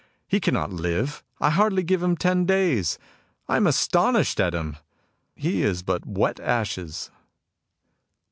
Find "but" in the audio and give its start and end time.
5.83-6.07